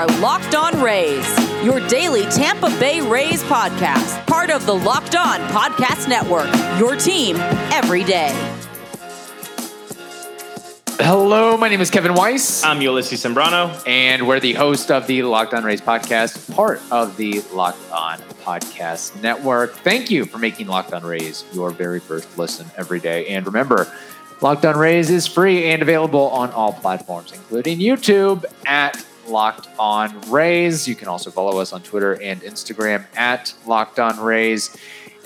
[0.00, 1.28] are Locked On Rays,
[1.62, 7.36] your daily Tampa Bay Rays podcast, part of the Locked On Podcast Network, your team
[7.70, 8.30] every day.
[11.00, 13.86] Hello, my name is Kevin Weiss, I'm Ulysses Sembrano.
[13.86, 18.18] and we're the host of the Locked On Rays podcast, part of the Locked On
[18.42, 19.74] Podcast Network.
[19.74, 23.26] Thank you for making Locked On Rays your very first listen every day.
[23.26, 23.86] And remember,
[24.40, 30.20] Locked On Rays is free and available on all platforms, including YouTube at Locked On
[30.30, 30.86] Rays.
[30.86, 34.76] You can also follow us on Twitter and Instagram at Locked On Rays.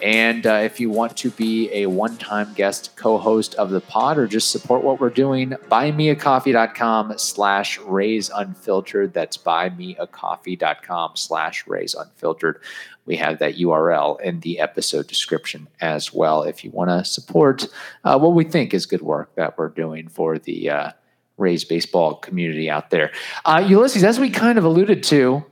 [0.03, 3.81] And uh, if you want to be a one time guest co host of the
[3.81, 9.15] pod or just support what we're doing, buymeacoffee.com slash Rays Unfiltered.
[9.15, 12.61] That's buymeacoffee.com slash Rays Unfiltered.
[13.07, 17.67] We have that URL in the episode description as well if you want to support
[18.05, 20.91] uh, what we think is good work that we're doing for the uh,
[21.37, 23.13] Rays baseball community out there.
[23.45, 25.45] Uh, Ulysses, as we kind of alluded to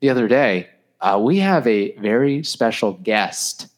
[0.00, 0.68] the other day,
[1.00, 3.68] uh, we have a very special guest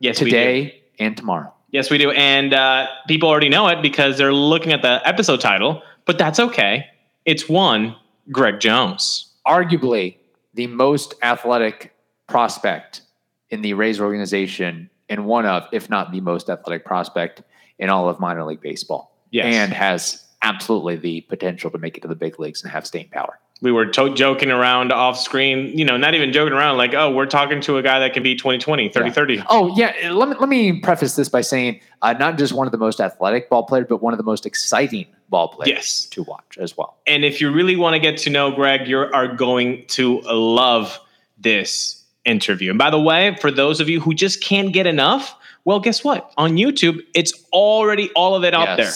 [0.00, 1.52] Yes, today and tomorrow.
[1.70, 2.10] Yes, we do.
[2.12, 6.38] And uh, people already know it because they're looking at the episode title, but that's
[6.38, 6.86] okay.
[7.24, 7.96] It's one
[8.30, 9.32] Greg Jones.
[9.46, 10.16] Arguably
[10.54, 11.92] the most athletic
[12.28, 13.02] prospect
[13.50, 17.42] in the Rays organization, and one of, if not the most athletic prospect
[17.78, 19.16] in all of minor league baseball.
[19.30, 19.46] Yes.
[19.46, 23.08] And has absolutely the potential to make it to the big leagues and have staying
[23.08, 23.38] power.
[23.62, 27.10] We were to- joking around off screen, you know, not even joking around, like, oh,
[27.10, 29.12] we're talking to a guy that can be 2020, 30 Yeah.
[29.12, 29.42] 30.
[29.48, 32.72] Oh yeah, let me let me preface this by saying uh, not just one of
[32.72, 36.06] the most athletic ball players, but one of the most exciting ball players Yes.
[36.10, 36.98] to watch as well.
[37.06, 41.00] And if you really want to get to know Greg, you are going to love
[41.38, 42.70] this interview.
[42.70, 46.04] And by the way, for those of you who just can't get enough, well, guess
[46.04, 46.30] what?
[46.36, 48.92] On YouTube, it's already all of it out there.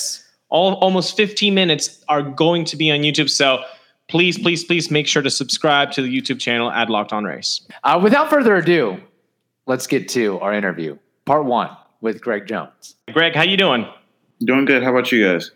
[0.51, 0.57] Yes.
[0.57, 3.31] all almost 15 minutes are going to be on YouTube.
[3.31, 3.63] So
[4.09, 7.61] please, please, please make sure to subscribe to the YouTube channel at Locked On Rays.
[7.85, 8.99] Uh, without further ado,
[9.67, 12.95] let's get to our interview, part one with Greg Jones.
[13.12, 13.87] Greg, how you doing?
[14.41, 14.83] Doing good.
[14.83, 15.50] How about you guys?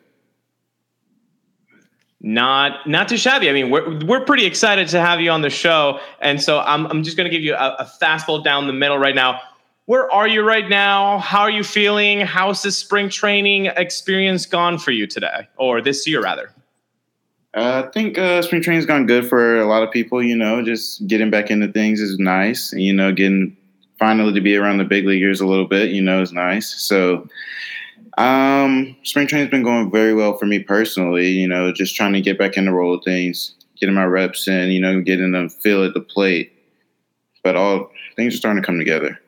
[2.24, 3.50] Not not too shabby.
[3.50, 6.86] I mean, we're we're pretty excited to have you on the show, and so I'm
[6.86, 9.40] I'm just going to give you a, a fastball down the middle right now.
[9.92, 11.18] Where are you right now?
[11.18, 12.20] How are you feeling?
[12.20, 16.50] How's this spring training experience gone for you today, or this year rather?
[17.52, 20.22] Uh, I think uh, spring training's gone good for a lot of people.
[20.22, 22.72] You know, just getting back into things is nice.
[22.72, 23.54] You know, getting
[23.98, 26.72] finally to be around the big leaguers a little bit, you know, is nice.
[26.80, 27.28] So,
[28.16, 31.28] um, spring training's been going very well for me personally.
[31.28, 34.48] You know, just trying to get back in the roll of things, getting my reps
[34.48, 34.70] in.
[34.70, 36.50] You know, getting them feel at the plate.
[37.44, 39.18] But all things are starting to come together.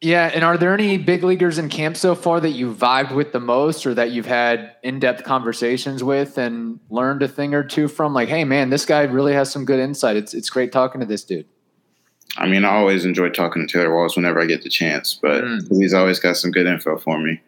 [0.00, 3.32] Yeah, and are there any big leaguers in camp so far that you vibed with
[3.32, 7.88] the most, or that you've had in-depth conversations with and learned a thing or two
[7.88, 8.14] from?
[8.14, 10.16] Like, hey, man, this guy really has some good insight.
[10.16, 11.46] It's it's great talking to this dude.
[12.36, 15.42] I mean, I always enjoy talking to Taylor Walls whenever I get the chance, but
[15.42, 15.76] Mm.
[15.80, 17.40] he's always got some good info for me.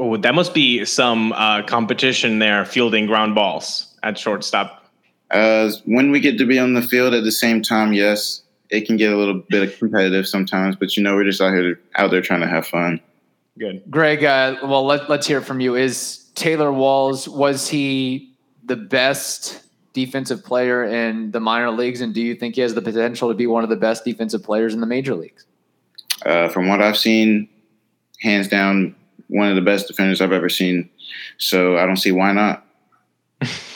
[0.00, 4.90] Oh, that must be some uh, competition there, fielding ground balls at shortstop.
[5.30, 8.86] Uh, when we get to be on the field at the same time, yes, it
[8.86, 10.76] can get a little bit competitive sometimes.
[10.76, 13.00] But you know, we're just out here, out there trying to have fun.
[13.58, 13.82] Good.
[13.90, 15.74] Greg, uh, well, let, let's hear from you.
[15.74, 18.32] Is Taylor Walls was he
[18.64, 19.62] the best
[19.94, 23.34] defensive player in the minor leagues, and do you think he has the potential to
[23.34, 25.44] be one of the best defensive players in the major leagues?
[26.24, 27.48] Uh, from what I've seen,
[28.20, 28.94] hands down,
[29.28, 30.88] one of the best defenders I've ever seen.
[31.38, 32.64] So I don't see why not.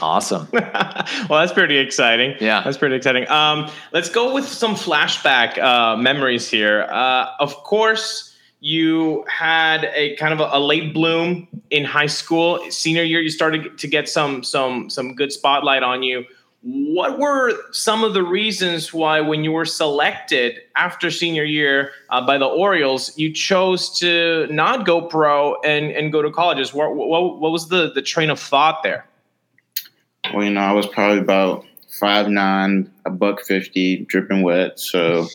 [0.00, 0.48] Awesome.
[0.52, 2.34] well, that's pretty exciting.
[2.40, 2.62] Yeah.
[2.62, 3.28] That's pretty exciting.
[3.28, 6.82] Um, let's go with some flashback uh, memories here.
[6.90, 12.60] Uh, of course, you had a kind of a, a late bloom in high school.
[12.70, 16.24] Senior year, you started to get some some some good spotlight on you.
[16.64, 22.24] What were some of the reasons why, when you were selected after senior year uh,
[22.24, 26.72] by the Orioles, you chose to not go pro and, and go to colleges?
[26.72, 29.04] What, what, what was the, the train of thought there?
[30.34, 34.78] Well, you know, I was probably about five nine, a buck fifty, dripping wet.
[34.78, 35.28] So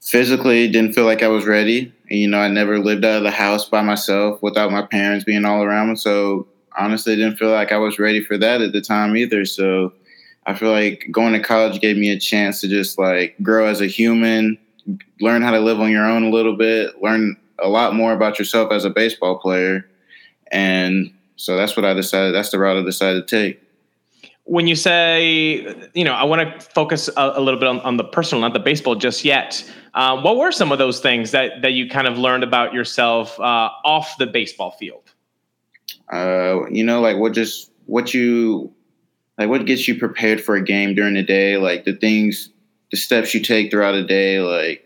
[0.00, 1.92] physically, didn't feel like I was ready.
[2.08, 5.44] You know, I never lived out of the house by myself without my parents being
[5.44, 5.96] all around me.
[5.96, 6.46] So
[6.76, 9.44] honestly, didn't feel like I was ready for that at the time either.
[9.44, 9.92] So
[10.46, 13.80] I feel like going to college gave me a chance to just like grow as
[13.80, 14.58] a human,
[15.20, 18.38] learn how to live on your own a little bit, learn a lot more about
[18.38, 19.88] yourself as a baseball player.
[20.50, 22.34] And so that's what I decided.
[22.34, 23.62] That's the route I decided to take.
[24.50, 25.64] When you say,
[25.94, 28.52] you know, I want to focus a, a little bit on, on the personal, not
[28.52, 29.64] the baseball just yet.
[29.94, 33.38] Uh, what were some of those things that that you kind of learned about yourself
[33.38, 35.04] uh, off the baseball field?
[36.12, 38.72] Uh, you know, like what just what you
[39.38, 42.50] like what gets you prepared for a game during the day, like the things,
[42.90, 44.84] the steps you take throughout a day, like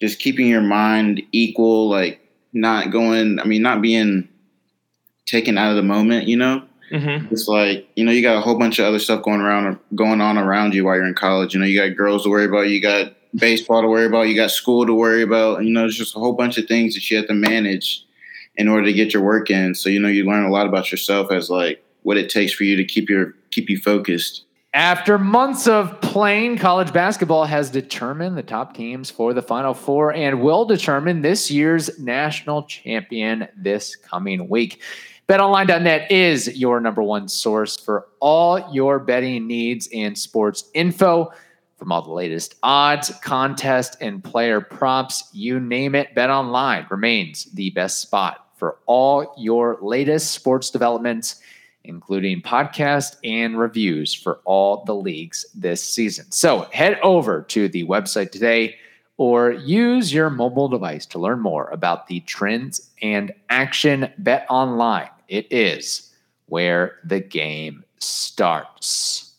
[0.00, 2.20] just keeping your mind equal, like
[2.52, 4.28] not going, I mean, not being
[5.24, 6.64] taken out of the moment, you know?
[6.90, 7.32] Mm-hmm.
[7.32, 10.20] It's like, you know, you got a whole bunch of other stuff going around going
[10.20, 11.54] on around you while you're in college.
[11.54, 14.36] You know, you got girls to worry about, you got baseball to worry about, you
[14.36, 15.64] got school to worry about.
[15.64, 18.04] You know, there's just a whole bunch of things that you have to manage
[18.56, 19.74] in order to get your work in.
[19.74, 22.64] So, you know, you learn a lot about yourself as like what it takes for
[22.64, 24.44] you to keep your keep you focused.
[24.76, 30.12] After months of playing, college basketball has determined the top teams for the Final Four
[30.12, 34.82] and will determine this year's national champion this coming week.
[35.28, 41.32] BetOnline.net is your number one source for all your betting needs and sports info.
[41.78, 47.70] From all the latest odds, contest, and player props, you name it, BetOnline remains the
[47.70, 51.40] best spot for all your latest sports developments
[51.88, 56.30] including podcasts and reviews for all the leagues this season.
[56.30, 58.76] So head over to the website today
[59.18, 65.08] or use your mobile device to learn more about the trends and action bet online.
[65.28, 66.12] It is
[66.46, 69.34] where the game starts.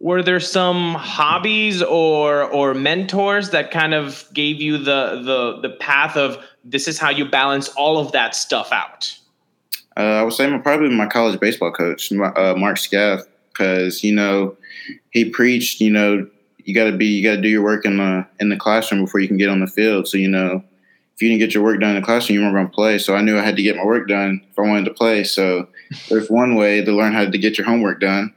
[0.00, 5.74] Were there some hobbies or or mentors that kind of gave you the the the
[5.76, 9.12] path of this is how you balance all of that stuff out?
[9.96, 14.14] Uh, I would say my, probably my college baseball coach, uh, Mark Scalf, because you
[14.14, 14.56] know
[15.10, 15.80] he preached.
[15.80, 18.48] You know, you got to be, you got to do your work in the in
[18.50, 20.06] the classroom before you can get on the field.
[20.06, 20.62] So you know,
[21.18, 22.96] if you didn't get your work done in the classroom, you weren't going to play.
[22.96, 25.24] So I knew I had to get my work done if I wanted to play.
[25.24, 25.66] So
[26.08, 28.32] there's one way to learn how to get your homework done.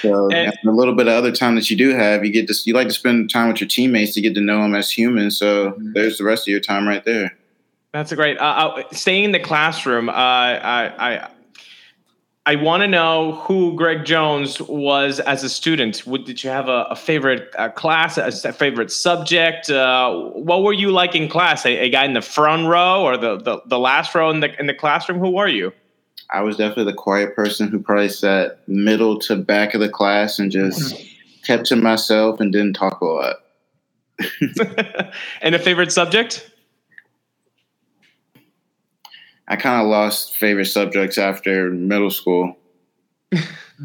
[0.00, 2.54] So and, a little bit of other time that you do have, you get to
[2.66, 5.36] you like to spend time with your teammates to get to know them as humans.
[5.36, 5.92] So mm-hmm.
[5.94, 7.36] there's the rest of your time right there.
[7.92, 8.38] That's a great.
[8.38, 11.30] Uh, uh, staying in the classroom, uh, I I,
[12.48, 16.06] I want to know who Greg Jones was as a student.
[16.06, 19.68] Would, did you have a, a favorite uh, class, a favorite subject?
[19.68, 21.66] Uh, what were you like in class?
[21.66, 24.58] A, a, guy in the front row or the, the, the last row in the
[24.58, 25.18] in the classroom?
[25.18, 25.74] Who were you?
[26.32, 30.38] I was definitely the quiet person who probably sat middle to back of the class
[30.38, 30.96] and just
[31.44, 33.36] kept to myself and didn't talk a lot.
[35.42, 36.50] and a favorite subject?
[39.48, 42.56] I kind of lost favorite subjects after middle school.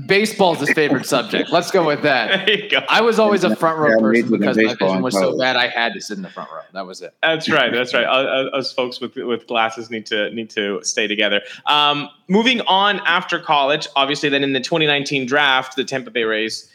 [0.07, 1.51] Baseball's his favorite subject.
[1.51, 2.47] Let's go with that.
[2.71, 2.79] Go.
[2.89, 5.67] I was always a front row yeah, person because my vision was so bad I
[5.67, 6.61] had to sit in the front row.
[6.73, 7.13] That was it.
[7.21, 7.71] That's right.
[7.71, 8.05] That's right.
[8.05, 11.41] Us folks with with glasses need to need to stay together.
[11.67, 16.71] Um, moving on after college, obviously, then in the 2019 draft, the Tampa Bay Rays,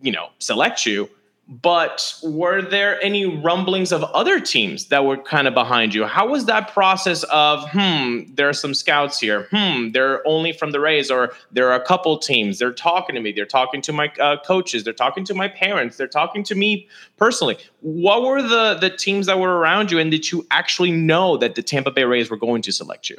[0.00, 1.10] you know, select you.
[1.48, 6.04] But were there any rumblings of other teams that were kind of behind you?
[6.04, 9.46] How was that process of, hmm, there are some scouts here.
[9.52, 12.58] Hmm, they're only from the Rays, or there are a couple teams.
[12.58, 13.30] They're talking to me.
[13.30, 14.82] They're talking to my uh, coaches.
[14.82, 15.96] They're talking to my parents.
[15.96, 17.58] They're talking to me personally.
[17.80, 21.54] What were the the teams that were around you, and did you actually know that
[21.54, 23.18] the Tampa Bay Rays were going to select you?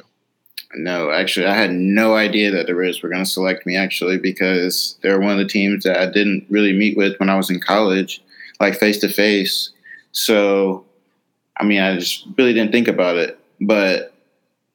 [0.74, 3.76] No, actually, I had no idea that the Rays were going to select me.
[3.76, 7.36] Actually, because they're one of the teams that I didn't really meet with when I
[7.36, 8.22] was in college,
[8.60, 9.70] like face to face.
[10.12, 10.84] So,
[11.56, 13.38] I mean, I just really didn't think about it.
[13.60, 14.12] But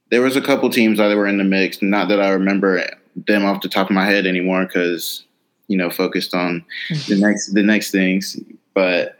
[0.10, 1.82] there was a couple teams that were in the mix.
[1.82, 2.84] Not that I remember
[3.16, 5.24] them off the top of my head anymore, because
[5.68, 6.66] you know, focused on
[7.08, 8.40] the next the next things.
[8.74, 9.18] But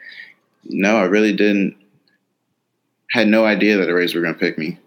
[0.66, 1.76] no, I really didn't.
[3.12, 4.80] Had no idea that the Rays were going to pick me.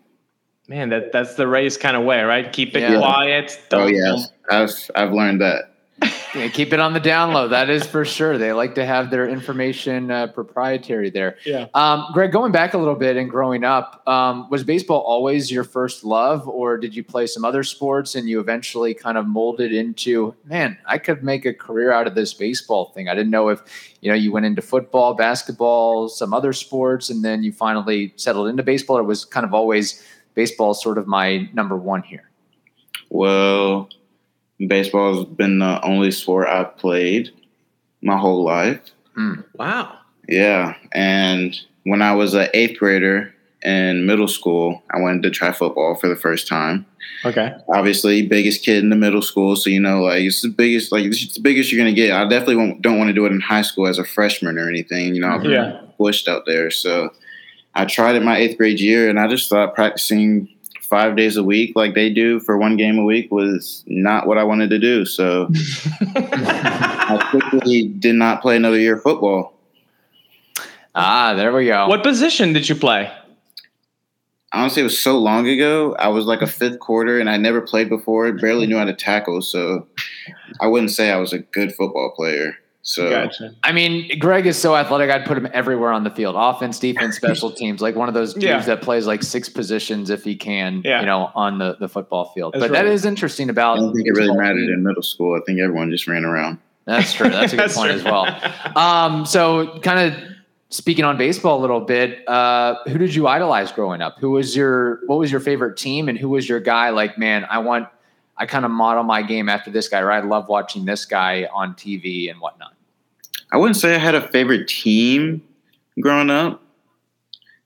[0.69, 2.53] Man, that that's the Rays kind of way, right?
[2.53, 2.99] Keep it yeah.
[2.99, 3.57] quiet.
[3.57, 5.77] Oh, don't, oh yes, I've I've learned that.
[6.35, 7.49] yeah, keep it on the down low.
[7.49, 8.37] That is for sure.
[8.37, 11.37] They like to have their information uh, proprietary there.
[11.47, 11.69] Yeah.
[11.73, 15.65] Um, Greg, going back a little bit and growing up, um, was baseball always your
[15.65, 19.73] first love, or did you play some other sports and you eventually kind of molded
[19.73, 23.09] into, man, I could make a career out of this baseball thing?
[23.09, 23.63] I didn't know if
[24.03, 28.49] you know you went into football, basketball, some other sports, and then you finally settled
[28.49, 28.99] into baseball.
[28.99, 30.05] Or it was kind of always
[30.37, 32.31] baseball is sort of my number one here?
[33.11, 33.89] Well,
[34.65, 37.31] baseball has been the only sport I've played
[38.03, 38.81] my whole life.
[39.19, 39.45] Mm.
[39.55, 39.99] Wow.
[40.29, 40.77] Yeah.
[40.93, 45.97] And when I was an eighth grader in middle school, I wanted to try football
[45.97, 46.87] for the first time.
[47.25, 47.55] Okay.
[47.69, 51.05] Obviously, biggest kid in the middle school, so you know, like it's the biggest, like
[51.05, 52.13] it's the biggest you're gonna get.
[52.13, 55.15] I definitely don't want to do it in high school as a freshman or anything.
[55.15, 55.81] You know, I'm yeah.
[55.97, 57.11] pushed out there, so
[57.77, 60.49] I tried it my eighth grade year, and I just thought practicing
[60.81, 64.39] five days a week like they do for one game a week was not what
[64.39, 65.05] I wanted to do.
[65.05, 65.49] So
[66.01, 69.53] I quickly did not play another year of football.
[70.95, 71.87] Ah, there we go.
[71.89, 73.13] What position did you play?
[74.53, 75.95] Honestly, it was so long ago.
[75.99, 78.33] I was like a fifth quarter, and I never played before.
[78.33, 79.43] Barely knew how to tackle.
[79.43, 79.87] So
[80.61, 82.57] I wouldn't say I was a good football player.
[82.89, 83.53] So Gotcha.
[83.65, 85.11] I mean, Greg is so athletic.
[85.11, 87.81] I'd put him everywhere on the field: offense, defense, special teams.
[87.83, 88.61] Like one of those dudes Yeah.
[88.61, 91.01] that plays like six positions if he can, Yeah.
[91.01, 92.55] you know, on the, the football field.
[92.55, 92.93] That's but that right.
[92.93, 93.77] is interesting I about.
[93.79, 95.35] don't think it really mattered in middle school.
[95.37, 96.59] I think everyone just ran around.
[96.85, 97.29] That's true.
[97.29, 97.99] That's a good That's point true.
[97.99, 98.77] as well.
[98.77, 100.23] Um, so, kind of
[100.69, 104.19] speaking on baseball a little bit, uh, who did you idolize growing up?
[104.21, 106.91] Who was your what was your favorite team, and who was your guy?
[106.91, 107.89] Like, man, I want.
[108.39, 110.23] I kind of model my game after this guy, right?
[110.23, 112.75] I love watching this guy on TV and whatnot.
[113.53, 115.43] I wouldn't say I had a favorite team
[116.01, 116.63] growing up,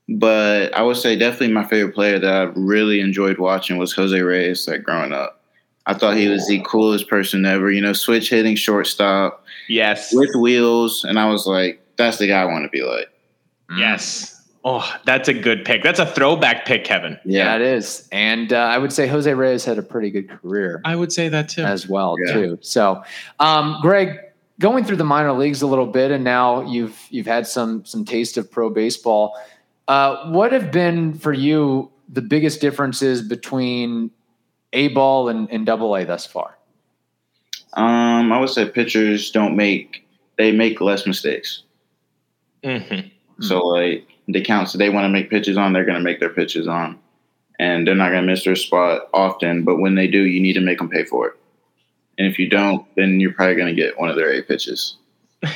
[0.08, 4.18] but I would say definitely my favorite player that I really enjoyed watching was Jose
[4.20, 4.66] Reyes.
[4.68, 5.40] Like growing up,
[5.86, 7.70] I thought he was the coolest person ever.
[7.70, 10.12] You know, switch hitting shortstop Yes.
[10.12, 13.08] with wheels, and I was like, that's the guy I want to be like.
[13.76, 14.36] Yes.
[14.64, 15.82] Oh, that's a good pick.
[15.82, 17.18] That's a throwback pick, Kevin.
[17.24, 18.06] Yeah, it is.
[18.12, 21.30] And uh, I would say Jose Reyes had a pretty good career I would say
[21.30, 21.62] that too.
[21.62, 22.32] as well, Yeah.
[22.34, 22.58] too.
[22.60, 23.02] So,
[23.38, 24.18] um, Greg,
[24.60, 28.04] going through the minor leagues a little bit, and now you've you've had some some
[28.04, 29.36] taste of pro baseball.
[29.88, 34.10] Uh, what have been for you the biggest differences between
[34.72, 36.56] A ball and, and Double A thus far?
[37.72, 40.06] Um, I would say pitchers don't make
[40.38, 41.64] they make less mistakes.
[42.64, 43.00] hmm
[43.40, 46.20] So like the counts that they want to make pitches on, they're going to make
[46.20, 46.98] their pitches on,
[47.58, 49.64] and they're not going to miss their spot often.
[49.64, 51.39] But when they do, you need to make them pay for it.
[52.20, 54.96] And if you don't, then you're probably going to get one of their eight pitches.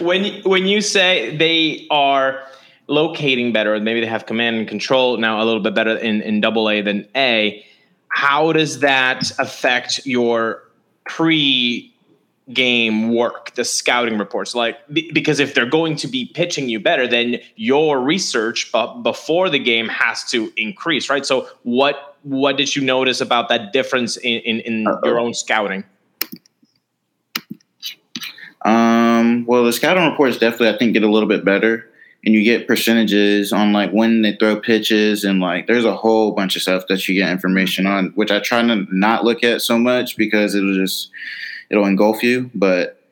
[0.00, 2.42] When when you say they are
[2.88, 6.40] locating better, maybe they have command and control now a little bit better in in
[6.40, 7.64] Double A than A.
[8.08, 10.64] How does that affect your
[11.06, 11.94] pre
[12.52, 14.56] game work, the scouting reports?
[14.56, 19.02] Like be- because if they're going to be pitching you better, then your research bu-
[19.02, 21.24] before the game has to increase, right?
[21.24, 25.84] So what what did you notice about that difference in in, in your own scouting?
[28.64, 31.86] Um, well, the scouting reports definitely, I think, get a little bit better,
[32.24, 36.32] and you get percentages on like when they throw pitches, and like there's a whole
[36.32, 39.60] bunch of stuff that you get information on, which I try to not look at
[39.60, 41.10] so much because it'll just
[41.68, 42.50] it'll engulf you.
[42.54, 43.02] But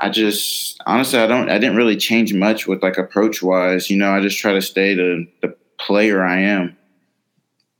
[0.00, 3.90] I just honestly, I don't, I didn't really change much with like approach wise.
[3.90, 6.77] You know, I just try to stay the the player I am.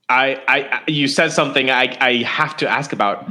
[0.09, 3.31] I, I, I- you said something I, I have to ask about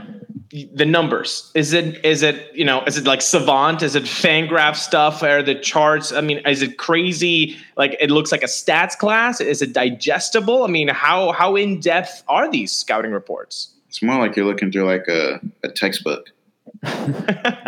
[0.74, 1.52] the numbers.
[1.56, 3.82] Is it, is it, you know, is it like savant?
[3.82, 5.22] Is it fangraph stuff?
[5.22, 6.12] Are the charts?
[6.14, 7.58] I mean, is it crazy?
[7.76, 9.42] Like it looks like a stats class.
[9.42, 10.64] Is it digestible?
[10.64, 13.74] I mean, how, how in depth are these scouting reports?
[13.90, 16.28] It's more like you're looking through like a, a textbook.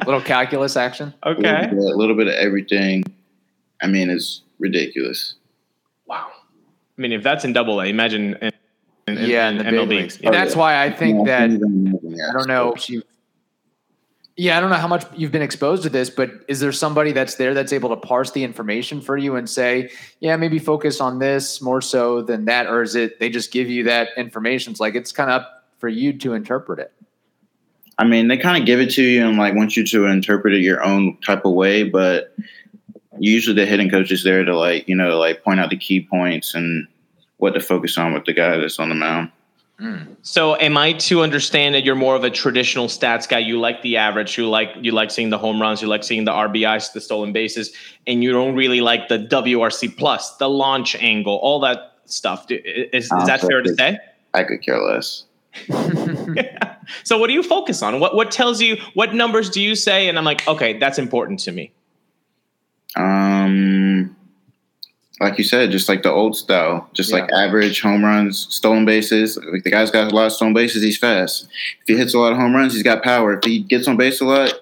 [0.05, 1.13] little calculus action.
[1.23, 1.41] A Okay.
[1.41, 3.03] little, bit, a little bit of everything.
[3.81, 5.35] I mean, it's ridiculous.
[6.05, 6.27] Wow.
[6.97, 8.37] I mean, if that's in double A, imagine
[9.09, 10.19] in, in, in- yeah, in the big leagues.
[10.19, 10.27] Yeah.
[10.27, 13.03] And that's why I think Yeah, that even imagine that I don't know stuff.
[14.35, 17.11] Yeah, I don't know how much you've been exposed to this, but is there somebody
[17.11, 21.01] that's there that's able to parse the information for you and say, yeah, maybe focus
[21.01, 24.71] on this more so than that, or is it they just give you that information?
[24.71, 26.93] It's like it's kind of up for you to interpret it.
[27.97, 30.53] I mean, they kind of give it to you and like want you to interpret
[30.53, 32.33] it your own type of way, but
[33.19, 36.07] usually the hitting coach is there to like, you know, like point out the key
[36.09, 36.87] points and
[37.39, 39.31] what to focus on with the guy that's on the mound.
[40.23, 43.39] So am I to understand that you're more of a traditional stats guy?
[43.39, 46.25] You like the average, you like you like seeing the home runs, you like seeing
[46.25, 47.73] the RBIs, the stolen bases,
[48.05, 52.45] and you don't really like the WRC plus, the launch angle, all that stuff.
[52.49, 53.97] Is, is that fair to say?
[54.33, 55.23] I could care less.
[57.03, 57.99] So what do you focus on?
[57.99, 60.09] What what tells you what numbers do you say?
[60.09, 61.71] And I'm like, okay, that's important to me.
[62.95, 64.15] Um,
[65.19, 69.37] like you said, just like the old style, just like average home runs, stolen bases.
[69.51, 71.47] Like the guy's got a lot of stolen bases, he's fast.
[71.81, 73.37] If he hits a lot of home runs, he's got power.
[73.37, 74.53] If he gets on base a lot,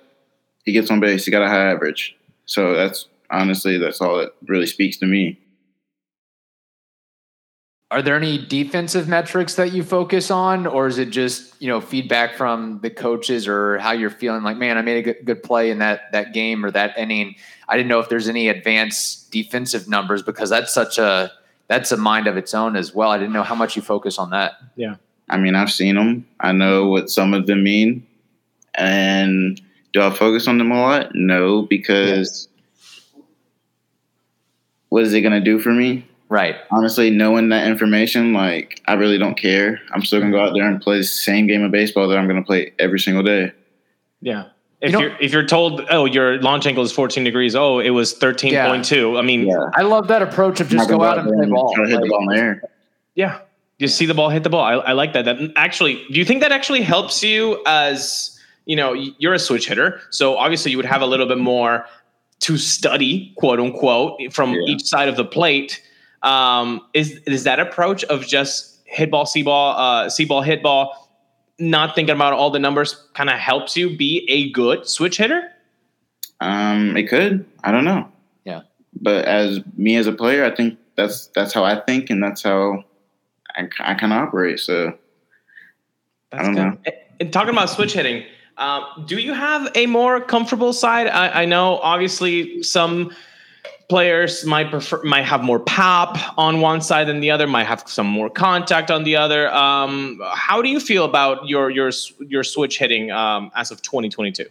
[0.65, 1.25] he gets on base.
[1.25, 2.15] He got a high average.
[2.45, 5.39] So that's honestly that's all that really speaks to me.
[7.89, 11.79] Are there any defensive metrics that you focus on, or is it just you know
[11.79, 14.43] feedback from the coaches or how you're feeling?
[14.43, 17.35] Like, man, I made a good, good play in that that game or that inning.
[17.69, 21.31] I didn't know if there's any advanced defensive numbers because that's such a
[21.67, 23.11] that's a mind of its own as well.
[23.11, 24.53] I didn't know how much you focus on that.
[24.75, 24.95] Yeah.
[25.29, 26.25] I mean, I've seen them.
[26.39, 28.05] I know what some of them mean.
[28.75, 29.61] And
[29.93, 31.15] do I focus on them a lot?
[31.15, 32.47] No, because
[34.89, 36.06] what is it going to do for me?
[36.29, 36.55] Right.
[36.71, 39.79] Honestly, knowing that information, like, I really don't care.
[39.93, 42.17] I'm still going to go out there and play the same game of baseball that
[42.17, 43.53] I'm going to play every single day.
[44.21, 44.49] Yeah.
[44.81, 47.89] If you you're if you're told, oh, your launch angle is 14 degrees, oh, it
[47.91, 49.17] was 13.2.
[49.17, 49.69] I mean, Yeah.
[49.73, 51.73] I love that approach of just not go gonna out and there play ball.
[51.73, 52.61] Try to hit the ball in the air.
[53.15, 53.39] Yeah.
[53.79, 54.63] You see the ball hit the ball.
[54.63, 55.25] I, I like that.
[55.25, 59.67] That actually, do you think that actually helps you as you know, you're a switch
[59.69, 61.85] hitter, so obviously you would have a little bit more
[62.41, 64.59] to study, quote unquote, from Yeah.
[64.67, 65.81] each side of the plate.
[66.23, 70.63] Um, is is that approach of just hit ball, see ball, uh, see ball, hit
[70.63, 71.09] ball,
[71.59, 75.51] not thinking about all the numbers, kind of helps you be a good switch hitter?
[76.39, 77.45] Um, it could.
[77.63, 78.09] I don't know.
[78.45, 78.61] Yeah.
[78.99, 82.43] But as me as a player, I think that's that's how I think, and that's
[82.43, 82.83] how
[83.55, 84.59] I, I kind of operate.
[84.59, 84.97] So
[86.31, 86.77] I don't know.
[86.85, 88.23] And- And talking about switch hitting,
[88.59, 91.07] um, do you have a more comfortable side?
[91.07, 93.11] I, I know obviously some
[93.89, 97.83] players might prefer might have more pop on one side than the other, might have
[97.87, 99.51] some more contact on the other.
[99.53, 104.45] Um, how do you feel about your your your switch hitting um, as of 2022?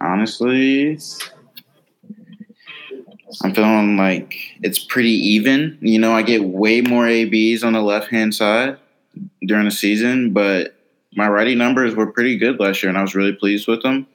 [0.00, 0.98] honestly,
[3.42, 5.78] I'm feeling like it's pretty even.
[5.80, 8.78] You know, I get way more ABs on the left hand side
[9.42, 10.74] during the season, but
[11.14, 14.06] my righty numbers were pretty good last year, and I was really pleased with them.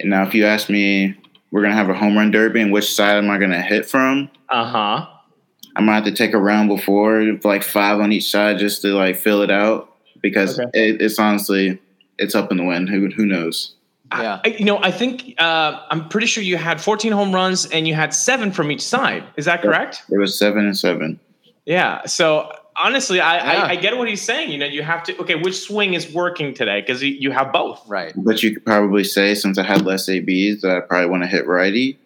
[0.00, 1.16] And now, if you ask me,
[1.54, 4.28] we're gonna have a home run derby, and which side am I gonna hit from?
[4.48, 5.06] Uh huh.
[5.76, 8.88] I might have to take a round before, like five on each side, just to
[8.88, 9.88] like fill it out
[10.20, 10.68] because Okay.
[10.74, 11.78] it, it's honestly
[12.18, 12.88] it's up in the wind.
[12.88, 13.76] Who who knows?
[14.12, 14.40] Yeah.
[14.44, 17.86] I, you know, I think uh, I'm pretty sure you had 14 home runs and
[17.88, 19.24] you had seven from each side.
[19.36, 20.02] Is that correct?
[20.10, 21.18] It was seven and seven.
[21.66, 22.04] Yeah.
[22.06, 23.62] So honestly, I, Yeah.
[23.64, 24.50] I, I get what he's saying.
[24.50, 25.16] You know, you have to.
[25.22, 26.80] Okay, which swing is working today?
[26.80, 27.82] Because you, you have both.
[27.88, 28.12] Right.
[28.16, 31.28] But you could probably say since I had less ABs that I probably want to
[31.28, 31.98] hit righty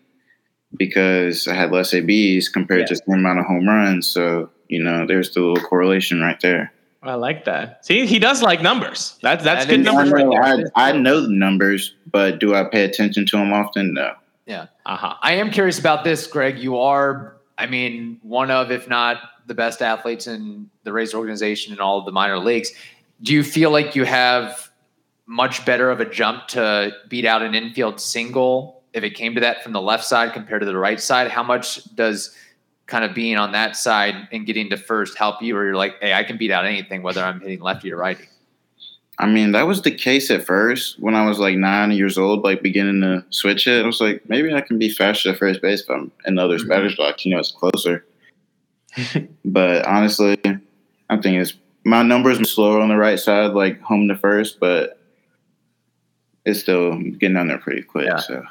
[0.77, 2.87] because I had less ABs compared Yeah.
[2.97, 4.07] to the amount of home runs.
[4.07, 6.73] So you know, there's the little correlation right there.
[7.03, 7.87] I like that.
[7.87, 9.19] See, he does like numbers.
[9.23, 10.71] That's that's That good is- numbers right know, there.
[10.75, 13.95] I, I know the numbers, but do I pay attention to them often?
[13.95, 14.15] No.
[14.47, 14.67] Yeah.
[14.85, 15.15] Uh huh.
[15.23, 16.59] I am curious about this, Greg.
[16.59, 21.73] You are, I mean, one of, if not the best athletes in the Rays organization
[21.73, 22.73] in all of the minor leagues.
[23.23, 24.71] Do you feel like you have
[25.27, 29.41] much better of a jump to beat out an infield single if it came to
[29.41, 31.31] that from the left side compared to the right side?
[31.31, 32.35] How much does
[32.87, 35.97] kind of being on that side and getting to first help you, or you're like,
[36.01, 38.29] hey, I can beat out anything whether I'm hitting lefty or righty?
[39.21, 42.45] I mean, that was the case at first when I was like nine years old,
[42.45, 43.83] like beginning to switch it.
[43.83, 46.43] I was like, maybe I can be faster at first base if I'm in the
[46.45, 46.69] other Mhm.
[46.69, 47.25] batter's box.
[47.25, 48.05] You know, it's closer.
[49.45, 50.39] but honestly,
[51.11, 51.55] I think it's
[51.85, 55.01] my numbers slower on the right side, like home to first, but
[56.45, 58.07] it's still getting down there pretty quick.
[58.07, 58.19] Yeah.
[58.19, 58.45] So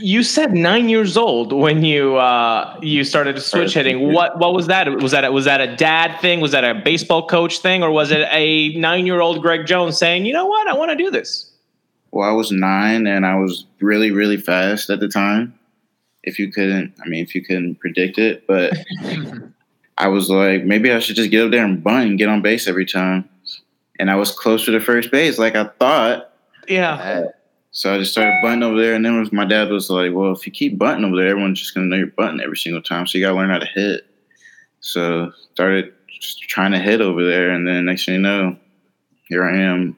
[0.00, 4.12] You said nine years old when you uh, you started to switch hitting.
[4.12, 4.90] What what was that?
[5.02, 6.40] Was that a, was that a dad thing?
[6.40, 9.98] Was that a baseball coach thing, or was it a nine year old Greg Jones
[9.98, 11.48] saying, you know what, I want to do this?
[12.10, 15.58] well, I was nine and I was really, really fast at the time.
[16.22, 18.76] If you couldn't, I mean, if you couldn't predict it, but
[19.98, 22.42] I was like, maybe I should just get up there and bunt and get on
[22.42, 23.28] base every time.
[23.98, 26.32] And I was closer to first base, like I thought.
[26.68, 27.26] Yeah.
[27.70, 30.46] So I just started butting over there, and then my dad was like, "Well, if
[30.46, 33.06] you keep butting over there, everyone's just gonna know you're bunting every single time.
[33.06, 34.06] So you gotta learn how to hit."
[34.80, 38.56] So started just trying to hit over there, and then next thing you know,
[39.28, 39.96] here I am,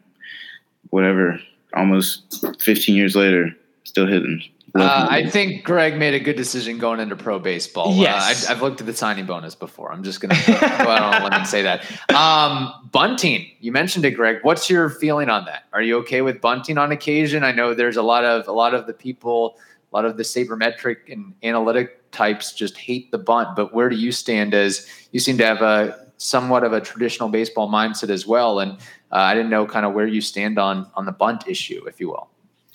[0.90, 1.40] whatever,
[1.74, 3.54] almost 15 years later,
[3.84, 4.42] still hitting.
[4.74, 7.94] Uh, I think Greg made a good decision going into pro baseball.
[7.94, 8.48] Yes.
[8.48, 9.92] uh, I've, I've looked at the signing bonus before.
[9.92, 11.84] I'm just gonna go out on a limb and say that.
[12.14, 14.38] Um, bunting, you mentioned it, Greg.
[14.42, 15.64] What's your feeling on that?
[15.72, 17.42] Are you okay with bunting on occasion?
[17.42, 19.58] I know there's a lot of a lot of the people,
[19.92, 23.56] a lot of the sabermetric and analytic types just hate the bunt.
[23.56, 24.54] But where do you stand?
[24.54, 28.72] As you seem to have a somewhat of a traditional baseball mindset as well, and
[29.12, 31.98] uh, I didn't know kind of where you stand on on the bunt issue, if
[32.00, 32.29] you will.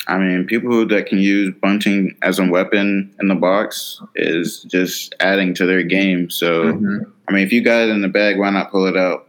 [0.08, 4.62] I mean, people who that can use bunting as a weapon in the box is
[4.64, 6.30] just adding to their game.
[6.30, 6.98] So, mm-hmm.
[7.28, 9.28] I mean, if you got it in the bag, why not pull it out?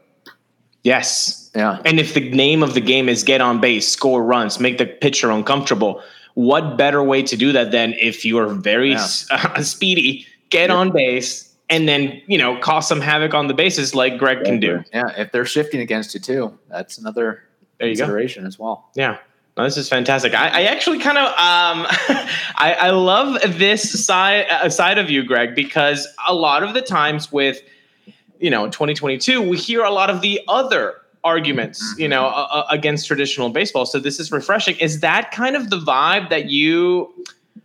[0.82, 1.50] Yes.
[1.54, 1.80] Yeah.
[1.84, 4.86] And if the name of the game is get on base, score runs, make the
[4.86, 6.02] pitcher uncomfortable,
[6.34, 9.02] what better way to do that than if you're very Yeah.
[9.02, 13.54] s- uh, speedy, get on base, and then you know cause some havoc on the
[13.54, 14.84] bases like Greg can do.
[14.92, 17.42] Yeah, if they're shifting against you too, that's another
[17.78, 18.04] There you go.
[18.04, 18.88] consideration as well.
[18.94, 19.16] Yeah.
[19.56, 20.34] No, this is fantastic.
[20.34, 21.86] I, I actually kind of um,
[22.56, 26.82] I, I love this side uh, side of you, Greg, because a lot of the
[26.82, 27.60] times with
[28.38, 33.06] you know 2022, we hear a lot of the other arguments, you know, uh, against
[33.06, 33.86] traditional baseball.
[33.86, 34.76] So this is refreshing.
[34.76, 37.12] Is that kind of the vibe that you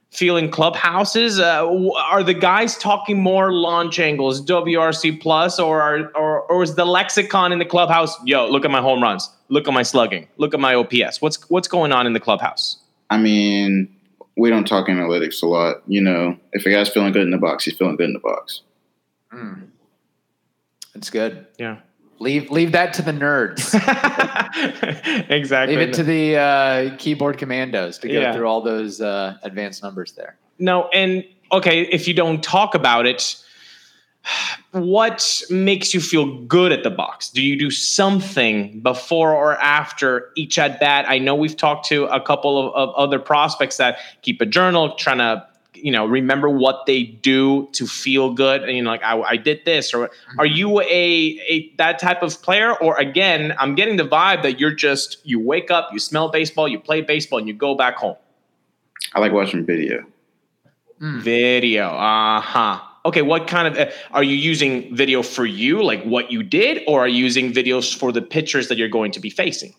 [0.09, 1.39] feel in clubhouses?
[1.39, 1.69] Uh,
[2.09, 6.85] are the guys talking more launch angles, WRC plus, or are, or or is the
[6.85, 8.15] lexicon in the clubhouse?
[8.25, 9.29] Yo, look at my home runs.
[9.51, 10.27] Look at my slugging.
[10.37, 11.21] Look at my OPS.
[11.21, 12.77] What's what's going on in the clubhouse?
[13.09, 13.93] I mean,
[14.37, 15.83] we don't talk analytics a lot.
[15.87, 18.19] You know, if a guy's feeling good in the box, he's feeling good in the
[18.19, 18.61] box.
[19.33, 19.67] Mm.
[20.95, 21.45] It's good.
[21.59, 21.77] Yeah.
[22.19, 23.73] leave leave that to the nerds.
[25.29, 25.75] exactly.
[25.75, 28.33] leave it to the uh, keyboard commandos to go Yeah.
[28.33, 30.37] through all those uh, advanced numbers there.
[30.59, 33.35] No, and okay, if you don't talk about it,
[34.71, 37.29] what makes you feel good at the box?
[37.29, 41.05] Do you do something before or after each at bat?
[41.07, 44.95] I know we've talked to a couple of, of other prospects that keep a journal,
[44.95, 48.63] trying to you know remember what they do to feel good.
[48.63, 52.23] And you know, like I, I did this, or are you a a that type
[52.23, 52.73] of player?
[52.77, 56.67] Or again, I'm getting the vibe that you're just you wake up, you smell baseball,
[56.67, 58.15] you play baseball, and you go back home.
[59.13, 60.05] I like watching video.
[60.99, 61.87] Video.
[61.87, 62.79] Uh huh.
[63.03, 66.83] Okay, what kind of uh, are you using video for you, like what you did,
[66.87, 69.73] or are you using videos for the pitchers that you're going to be facing?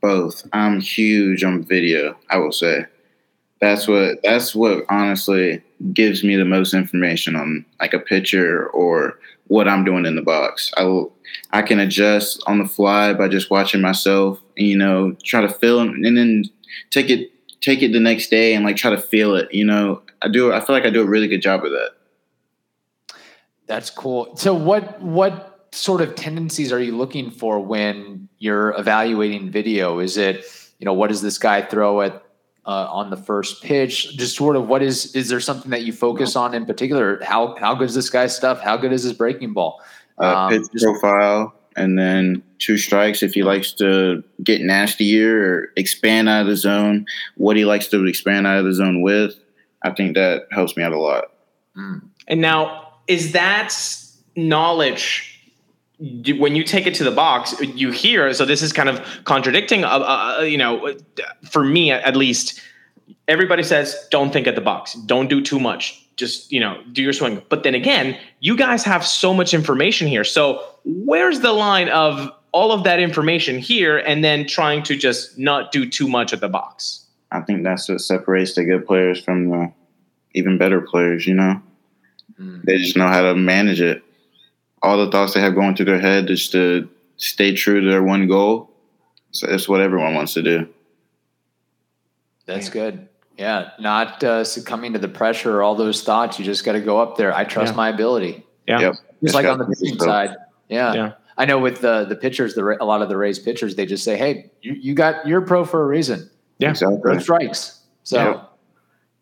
[0.00, 0.46] Both.
[0.52, 2.16] I'm huge on video.
[2.30, 2.86] I will say
[3.60, 9.18] that's what that's what honestly gives me the most information on like a pitcher or
[9.48, 10.72] what I'm doing in the box.
[10.76, 11.02] I
[11.52, 14.40] I can adjust on the fly by just watching myself.
[14.56, 16.44] And, you know, try to feel and then
[16.90, 19.52] take it take it the next day and like try to feel it.
[19.52, 20.52] You know, I do.
[20.52, 21.90] I feel like I do a really good job of that.
[23.70, 24.34] That's cool.
[24.36, 30.00] So what what sort of tendencies are you looking for when you're evaluating video?
[30.00, 30.44] Is it
[30.80, 32.20] you know what does this guy throw at
[32.66, 34.16] uh, on the first pitch?
[34.16, 37.22] Just sort of what is is there something that you focus on in particular?
[37.22, 38.60] How how good is this guy's stuff?
[38.60, 39.80] How good is his breaking ball?
[40.18, 45.40] Uh, Um, pitch just- profile, and then two strikes if he likes to get nastier
[45.40, 47.06] or expand out of the zone.
[47.36, 49.36] What he likes to expand out of the zone with.
[49.84, 51.26] I think that helps me out a lot.
[52.26, 53.74] And now, is that
[54.36, 55.26] knowledge
[55.98, 57.60] when you take it to the box?
[57.60, 59.84] You hear so this is kind of contradicting.
[59.84, 59.88] Uh,
[60.38, 60.94] uh, you know,
[61.50, 62.60] for me at least,
[63.26, 67.02] everybody says don't think at the box, don't do too much, just you know do
[67.02, 67.42] your swing.
[67.48, 70.24] But then again, you guys have so much information here.
[70.24, 75.36] So where's the line of all of that information here, and then trying to just
[75.36, 77.06] not do too much at the box?
[77.32, 79.72] I think that's what separates the good players from the
[80.34, 81.26] even better players.
[81.26, 81.60] You know,
[82.40, 82.62] Mm.
[82.64, 84.02] they just know how to manage it.
[84.82, 88.02] All the thoughts they have going through their head is to stay true to their
[88.02, 88.70] one goal.
[89.32, 90.68] So it's what everyone wants to do.
[92.46, 93.08] That's good.
[93.38, 96.38] Yeah, not uh, succumbing to the pressure or all those thoughts.
[96.38, 97.34] You just got to go up there.
[97.34, 97.76] I trust Yeah.
[97.76, 98.44] my ability.
[98.66, 98.80] Yeah.
[98.80, 98.92] Yep.
[98.92, 100.08] Just Just like on the pitching yourself.
[100.08, 100.36] side.
[100.68, 100.94] Yeah.
[100.94, 101.12] Yeah.
[101.38, 104.04] I know with the the pitchers, the a lot of the Rays pitchers, they just
[104.04, 106.28] say, "Hey, you, you got you're pro for a reason.
[106.58, 106.74] Yeah.
[106.74, 107.20] Throw Exactly.
[107.20, 108.40] strikes." So Yeah.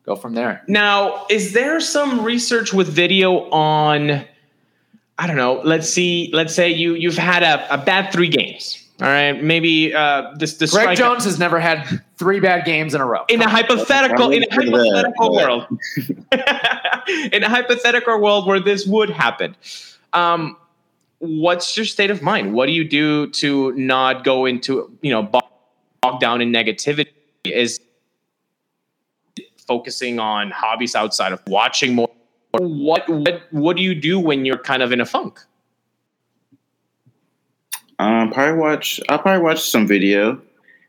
[0.09, 0.63] Go from there.
[0.67, 4.25] Now, is there some research with video on?
[5.19, 5.61] I don't know.
[5.65, 6.31] Let's see.
[6.33, 8.85] Let's say you you've had a, a bad three games.
[9.01, 12.95] All right, maybe uh, this the Greg strike Jones has never had three bad games
[12.95, 13.25] in a row.
[13.29, 17.33] in a hypothetical in a I'm gonna say that, hypothetical but- world.
[17.33, 19.55] in a hypothetical world where this would happen,
[20.15, 20.57] um,
[21.19, 22.55] what's your state of mind?
[22.55, 25.45] What do you do to not go into you know bog
[26.01, 27.07] bog down in negativity?
[27.45, 27.79] Is
[29.73, 32.11] focusing on hobbies outside of watching more?
[32.53, 35.39] What what what do you do when you're kind of in a funk?
[37.99, 39.01] Um, probably watch.
[39.09, 40.41] I'll probably watch some video,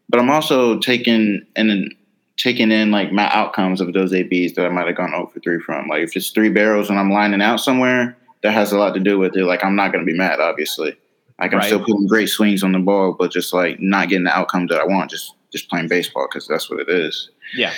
[0.09, 1.93] but I'm also taking and
[2.37, 5.59] taking in like my outcomes of those ABs that I might have gone over three
[5.59, 5.87] from.
[5.87, 8.99] Like if it's three barrels and I'm lining out somewhere, that has a lot to
[8.99, 9.43] do with it.
[9.43, 10.95] Like I'm not going to be mad, obviously.
[11.39, 11.65] Like I'm Right.
[11.65, 14.79] still putting great swings on the ball, but just like not getting the outcome that
[14.79, 15.11] I want.
[15.11, 17.29] Just just playing baseball because that's what it is.
[17.55, 17.73] Yeah.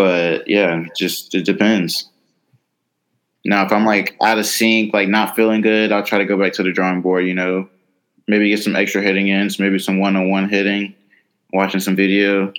[0.00, 2.08] But yeah, just it depends.
[3.44, 6.38] Now, if I'm like out of sync, like not feeling good, I'll try to go
[6.38, 7.26] back to the drawing board.
[7.26, 7.68] You know,
[8.26, 10.94] maybe get some extra hitting ins, maybe some one-on-one hitting,
[11.52, 12.50] watching some video,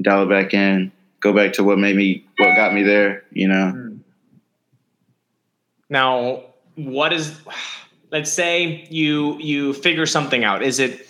[0.00, 0.90] dial it back in,
[1.20, 3.22] go back to what made me, what got me there.
[3.30, 3.96] You know,
[5.88, 6.42] Now,
[6.74, 7.40] what is
[8.10, 10.64] let's say you you figure something out.
[10.64, 11.06] Is it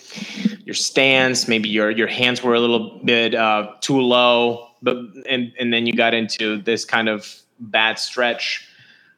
[0.65, 5.51] your stance, maybe your your hands were a little bit uh, too low, but and
[5.59, 8.67] and then you got into this kind of bad stretch.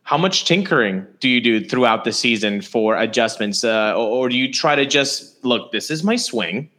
[0.04, 4.38] How much tinkering do you do throughout the season for adjustments, uh, or, or do
[4.38, 5.72] you try to just look?
[5.74, 6.70] This is my swing.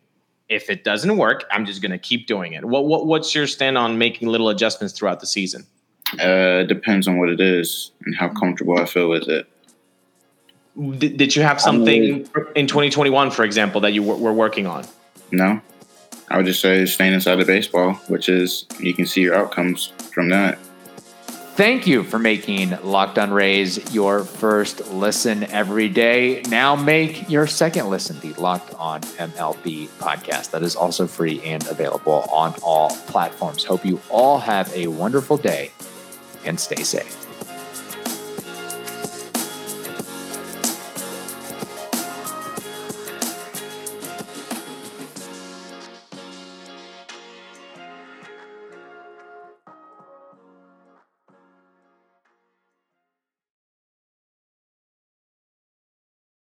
[0.48, 2.64] If it doesn't work, I'm just going to keep doing it.
[2.64, 5.66] What, what what's your stand on making little adjustments throughout the season?
[6.20, 9.46] uh, depends on what it is and how comfortable I feel with it.
[10.98, 14.84] Did, did you have something in 2021, for example, that you were, were working on?
[15.32, 15.60] No,
[16.28, 19.92] I would just say staying inside of baseball, which is you can see your outcomes
[20.12, 20.58] from that.
[21.56, 26.42] Thank you for making Locked on Rays your first listen every day.
[26.50, 30.50] Now make your second listen the Locked on MLB podcast.
[30.50, 33.64] That is also free and available on all platforms.
[33.64, 35.70] Hope you all have a wonderful day
[36.44, 37.25] and stay safe.